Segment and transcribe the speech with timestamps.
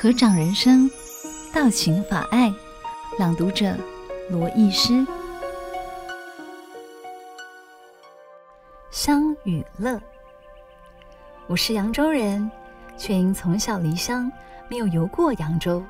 [0.00, 0.88] 合掌人生，
[1.52, 2.54] 道情法爱。
[3.18, 3.74] 朗读者：
[4.30, 5.04] 罗艺诗。
[8.92, 10.00] 乡与乐。
[11.48, 12.48] 我是扬州人，
[12.96, 14.30] 却因从小离乡，
[14.68, 15.82] 没有游过扬州。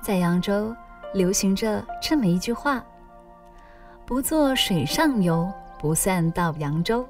[0.00, 0.72] 在扬州
[1.12, 2.80] 流行着这么一句话
[4.06, 7.04] ：“不做水上游，不算到扬州。”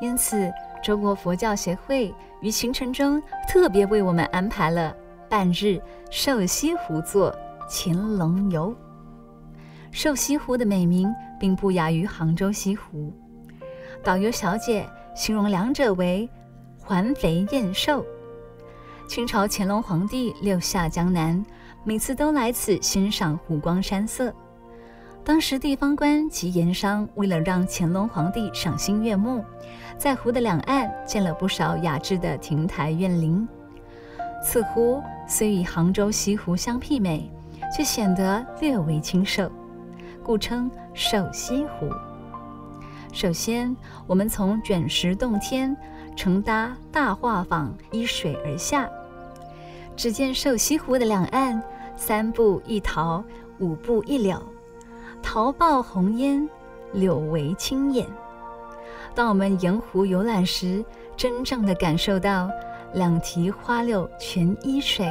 [0.00, 0.52] 因此，
[0.84, 4.94] 中国佛教协会于行程中特别为我们安排了
[5.30, 7.34] 半日瘦西湖坐
[7.66, 8.76] 潜龙游。
[9.90, 11.10] 瘦西湖的美名
[11.40, 13.10] 并不亚于杭州西湖，
[14.02, 14.86] 导游小姐
[15.16, 16.28] 形容两者为
[16.78, 18.04] 环肥燕瘦。
[19.08, 21.42] 清朝乾隆皇帝六下江南，
[21.82, 24.34] 每次都来此欣赏湖光山色。
[25.24, 29.42] 当时地方官及盐商为了让乾隆皇帝赏心悦目，
[29.96, 33.48] 在湖的两岸建了不少雅致的亭台院林。
[34.44, 37.30] 此湖虽与杭州西湖相媲美，
[37.74, 39.50] 却显得略为清瘦，
[40.22, 41.88] 故称瘦西湖。
[43.10, 43.74] 首先，
[44.06, 45.74] 我们从卷石洞天
[46.14, 48.86] 乘搭大画舫依水而下，
[49.96, 51.62] 只见瘦西湖的两岸，
[51.96, 53.24] 三步一桃，
[53.58, 54.38] 五步一柳。
[55.24, 56.48] 桃抱红烟，
[56.92, 58.06] 柳围青眼。
[59.14, 60.84] 当我们沿湖游览时，
[61.16, 62.48] 真正的感受到
[62.92, 65.10] 两堤花柳全依水，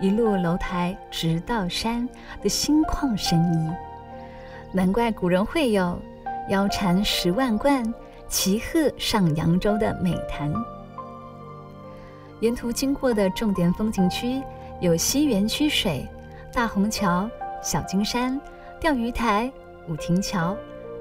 [0.00, 2.08] 一路楼台直到山
[2.40, 3.70] 的心旷神怡。
[4.72, 5.98] 难怪古人会有
[6.48, 7.92] “腰缠十万贯，
[8.28, 10.54] 骑鹤上扬州”的美谈。
[12.40, 14.40] 沿途经过的重点风景区
[14.80, 16.08] 有西园曲水、
[16.54, 17.28] 大虹桥、
[17.60, 18.40] 小金山。
[18.80, 19.52] 钓鱼台、
[19.88, 20.56] 五亭桥、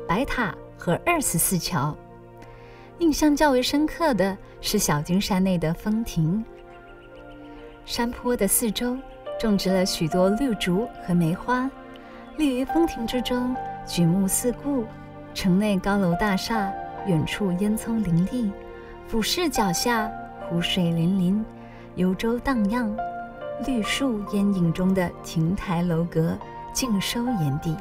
[0.08, 1.96] 白塔和二十四桥，
[2.98, 6.44] 印象较为深刻的是小金山内的风亭。
[7.86, 8.98] 山坡的四周
[9.40, 11.70] 种植了许多绿竹和梅花，
[12.38, 13.56] 立于风亭之中，
[13.86, 14.84] 举目四顾，
[15.36, 16.74] 城内高楼大厦，
[17.06, 18.52] 远处烟囱林立，
[19.08, 20.12] 俯视脚下
[20.50, 21.44] 湖水粼粼，
[21.94, 22.98] 游舟荡漾，
[23.68, 26.36] 绿树烟影中的亭台楼阁。
[26.78, 27.76] 尽收眼底，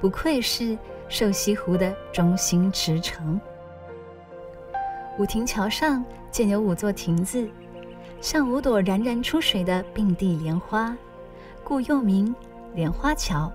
[0.00, 0.78] 不愧是
[1.10, 3.38] 瘦西湖的中心池城。
[5.18, 7.46] 五亭桥上建有五座亭子，
[8.22, 10.96] 像五朵冉冉出水的并蒂莲花，
[11.62, 12.34] 故又名
[12.72, 13.52] 莲花桥。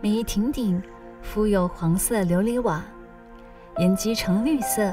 [0.00, 0.82] 每一亭顶
[1.22, 2.84] 敷有黄色琉璃瓦，
[3.78, 4.92] 檐基呈绿色，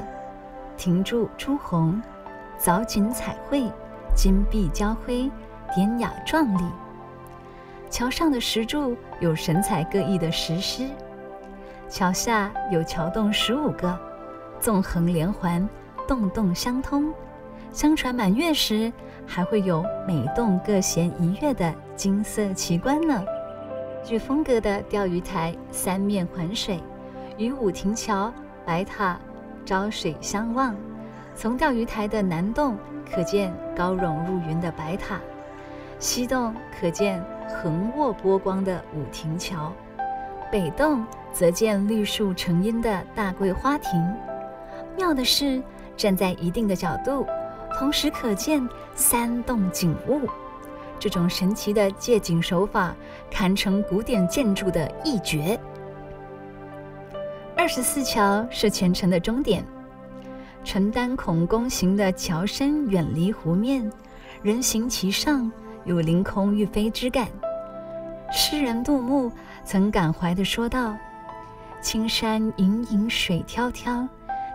[0.77, 1.99] 亭柱朱红，
[2.59, 3.67] 藻井彩绘，
[4.15, 5.31] 金碧交辉，
[5.73, 6.63] 典雅壮丽。
[7.91, 10.87] 桥上的石柱有神采各异的石狮，
[11.89, 13.99] 桥下有桥洞十五个，
[14.61, 15.67] 纵横连环，
[16.07, 17.13] 洞洞相通。
[17.73, 18.91] 相传满月时
[19.27, 23.21] 还会有每洞各衔一月的金色奇观呢。
[24.05, 26.81] 具风格的钓鱼台三面环水，
[27.37, 28.33] 与五亭桥、
[28.65, 29.19] 白塔
[29.65, 30.73] 朝水相望。
[31.35, 32.77] 从钓鱼台的南洞
[33.13, 35.19] 可见高耸入云的白塔，
[35.99, 37.21] 西洞可见。
[37.51, 39.73] 横卧波光的五亭桥，
[40.51, 44.01] 北洞则见绿树成荫的大桂花亭。
[44.97, 45.61] 妙的是，
[45.95, 47.25] 站在一定的角度，
[47.77, 50.27] 同时可见三栋景物。
[50.97, 52.95] 这种神奇的借景手法，
[53.29, 55.59] 堪称古典建筑的一绝。
[57.55, 59.63] 二十四桥是全程的终点，
[60.63, 63.91] 承单孔弓形的桥身远离湖面，
[64.41, 65.51] 人行其上，
[65.85, 67.27] 有凌空欲飞之感。
[68.31, 69.31] 诗人杜牧
[69.65, 70.95] 曾感怀地说道
[71.81, 74.07] ：“青山隐隐水迢迢，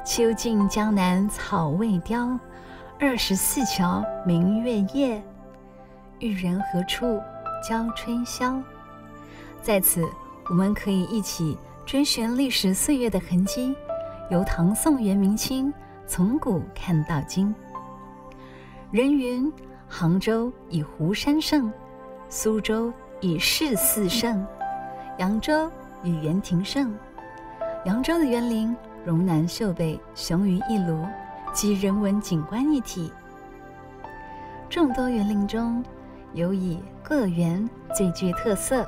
[0.05, 2.39] 秋尽江南草未凋。
[2.99, 5.23] 二十四桥明月夜，
[6.21, 7.21] 玉人何处
[7.69, 8.63] 教吹箫？”
[9.61, 10.09] 在此，
[10.49, 13.77] 我们可以一起追寻历史岁月的痕迹，
[14.31, 15.71] 由唐宋元明清
[16.07, 17.55] 从古看到今。
[18.91, 19.53] 人云：
[19.89, 21.73] 杭州以湖山胜，
[22.29, 22.93] 苏州。
[23.23, 24.47] 以市四胜，
[25.17, 25.71] 扬州
[26.03, 26.95] 以园亭胜。
[27.87, 31.03] 扬州的园林容南秀北，雄于一炉，
[31.55, 33.11] 集人文景观一体。
[34.69, 35.83] 众多园林中，
[36.35, 38.87] 尤以个园最具特色。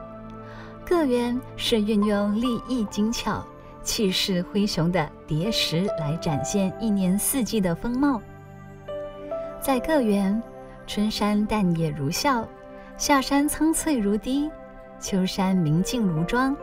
[0.84, 3.42] 个园是运用立意精巧、
[3.82, 8.20] 气势恢雄的叠石来展现一年四季的风貌。
[9.58, 10.40] 在个园，
[10.88, 12.49] 春山淡野如笑。
[12.96, 14.50] 夏山苍翠如滴，
[14.99, 16.56] 秋山明净如妆，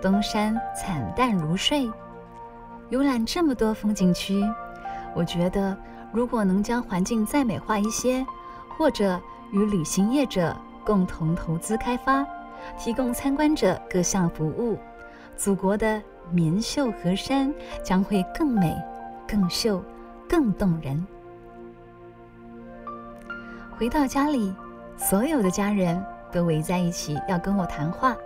[0.00, 1.90] 冬山惨淡如睡。
[2.90, 4.44] 游览这么多风景区，
[5.14, 5.74] 我觉得
[6.12, 8.24] 如果能将环境再美化一些，
[8.76, 9.18] 或者
[9.50, 10.54] 与旅行业者
[10.84, 12.24] 共同投资开发，
[12.78, 14.78] 提供参观者各项服务，
[15.34, 16.00] 祖国的
[16.30, 18.76] 绵绣河山将会更美、
[19.26, 19.82] 更秀、
[20.28, 21.04] 更动人。
[23.78, 24.54] 回到家里，
[24.96, 26.02] 所有的家人
[26.32, 28.16] 都围在一起要跟我谈话。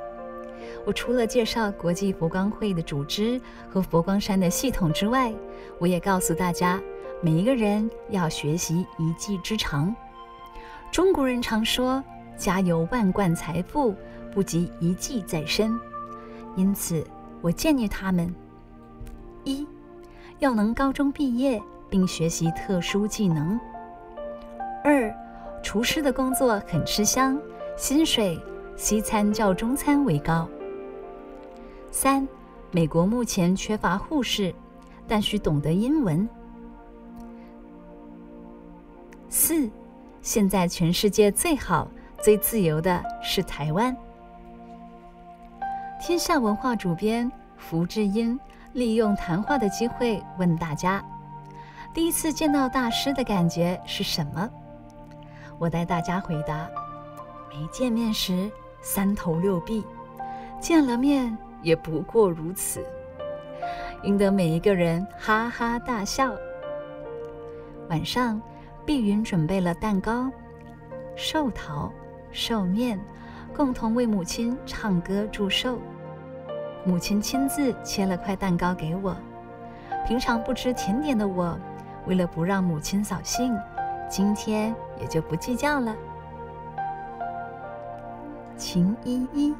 [0.86, 5.34] 我除了介绍国际佛光会的组织和佛光山的系统之外，
[5.80, 6.80] 我也告诉大家，
[7.20, 9.92] 每一个人要学习一技之长。
[10.92, 12.02] 中国人常说
[12.38, 13.92] “家有万贯财富，
[14.32, 15.76] 不及一技在身”，
[16.54, 17.04] 因此
[17.40, 18.32] 我建议他们：
[19.42, 19.66] 一，
[20.38, 23.58] 要能高中毕业并学习特殊技能；
[24.84, 25.12] 二，
[25.70, 27.40] 厨师的工作很吃香，
[27.76, 28.36] 薪水
[28.76, 30.48] 西餐较中餐为高。
[31.92, 32.26] 三，
[32.72, 34.52] 美国目前缺乏护士，
[35.06, 36.28] 但需懂得英文。
[39.28, 39.70] 四，
[40.20, 41.86] 现在全世界最好、
[42.20, 43.96] 最自由的是台湾。
[46.00, 48.36] 天下文化主编福智英
[48.72, 51.00] 利用谈话的机会问大家：
[51.94, 54.50] 第一次见到大师的感觉是什么？
[55.60, 56.66] 我带大家回答：
[57.50, 59.84] 没见面时三头六臂，
[60.58, 62.82] 见了面也不过如此，
[64.02, 66.32] 赢得每一个人哈哈大笑。
[67.90, 68.40] 晚上，
[68.86, 70.30] 碧云准备了蛋糕、
[71.14, 71.92] 寿桃、
[72.32, 72.98] 寿面，
[73.54, 75.78] 共同为母亲唱歌祝寿。
[76.86, 79.14] 母亲亲自切了块蛋糕给我。
[80.06, 81.54] 平常不吃甜点的我，
[82.06, 83.54] 为了不让母亲扫兴。
[84.10, 85.94] 今天也就不计较了。
[88.56, 89.54] 秦依依，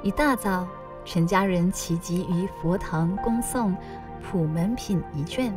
[0.00, 0.64] 一大早，
[1.04, 3.76] 全家人齐集于佛堂恭送
[4.22, 5.52] 普门品一卷，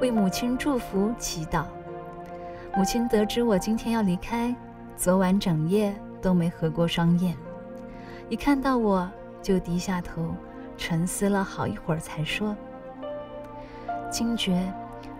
[0.00, 1.64] 为母亲祝福祈祷。
[2.76, 4.52] 母亲得知我今天要离开，
[4.96, 7.36] 昨晚整夜都没合过双眼，
[8.28, 9.08] 一看到我
[9.40, 10.34] 就低下头，
[10.76, 12.56] 沉思了好一会儿才说
[14.10, 14.60] ：“惊觉。”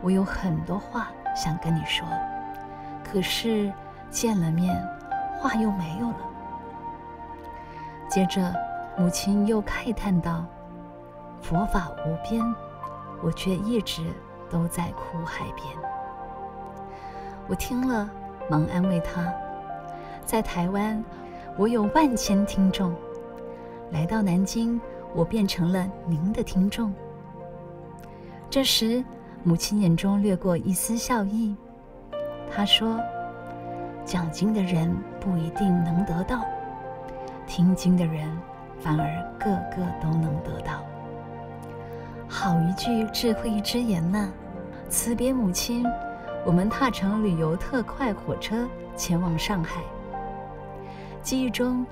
[0.05, 2.07] 我有很多话想跟你说，
[3.03, 3.73] 可是
[4.11, 4.77] 见了面，
[5.41, 6.19] 话又没有了。
[8.07, 8.53] 接着，
[8.99, 10.45] 母亲又慨叹道
[11.41, 12.45] ：“佛法无边，
[13.23, 14.05] 我却一直
[14.51, 15.67] 都在苦海边。”
[17.49, 18.07] 我听了，
[18.51, 19.33] 忙安慰她
[20.27, 21.03] ：“在台湾，
[21.57, 22.93] 我有万千听众；
[23.91, 24.79] 来到南京，
[25.15, 26.93] 我变成了您的听众。”
[28.51, 29.03] 这时，
[29.47, 31.55] 母亲眼中掠过一丝笑意，
[32.51, 32.99] 她说
[34.03, 36.41] ：“讲经的人不一定能得到，
[37.47, 38.27] 听经的人
[38.81, 40.83] 反而个个都能得到。”
[42.27, 44.33] 好一句智慧之言呐、
[44.89, 45.85] 辞别母亲，
[46.47, 48.67] 我们踏乘旅游特快火车
[48.97, 49.83] 前往上海。
[51.23, 51.85] 记忆中，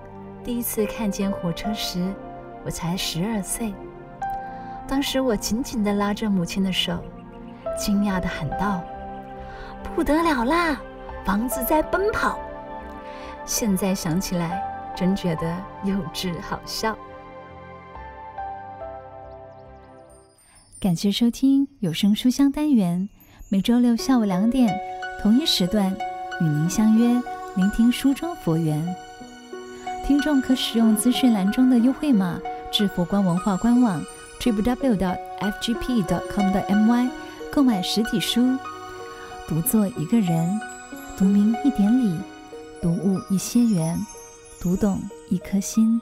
[0.43, 2.02] 第一次看见火车时，
[2.64, 3.75] 我才十二岁。
[4.88, 6.98] 当时我紧紧地拉着母亲的手。
[7.76, 8.82] 惊讶的喊道
[9.94, 10.80] ：“不得了啦！
[11.24, 12.38] 房子在奔跑。”
[13.44, 14.62] 现在想起来，
[14.96, 16.96] 真觉得幼稚好笑。
[20.80, 23.08] 感谢收听有声书香单元，
[23.48, 24.72] 每周六下午两点
[25.20, 25.93] 同一时段
[26.41, 27.20] 与您相约，
[27.55, 28.84] 聆听书中佛缘。
[30.05, 32.41] 听众可使用资讯栏中的优惠码
[32.72, 34.02] 至佛光文化官网
[34.41, 35.22] www.fgp.com.my。
[37.55, 38.56] 购买实体书，
[39.47, 40.59] 读作一个人，
[41.19, 42.19] 读明一点理，
[42.81, 43.94] 读悟一些缘，
[44.59, 46.01] 读懂一颗心。